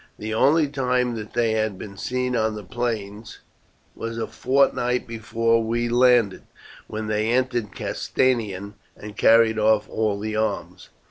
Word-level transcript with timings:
The 0.17 0.33
only 0.33 0.67
time 0.67 1.13
that 1.13 1.33
they 1.33 1.51
have 1.51 1.77
been 1.77 1.95
seen 1.95 2.35
on 2.35 2.55
the 2.55 2.63
plains 2.63 3.37
was 3.95 4.17
a 4.17 4.25
fortnight 4.25 5.05
before 5.05 5.63
we 5.63 5.89
landed, 5.89 6.41
when 6.87 7.05
they 7.05 7.29
entered 7.29 7.73
Castanium 7.75 8.73
and 8.97 9.15
carried 9.15 9.59
off 9.59 9.87
all 9.87 10.19
the 10.19 10.35
arms. 10.35 10.89